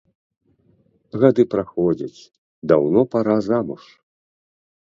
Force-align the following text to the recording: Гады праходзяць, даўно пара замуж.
Гады 1.23 1.43
праходзяць, 1.53 2.19
даўно 2.73 2.99
пара 3.15 3.35
замуж. 3.53 3.83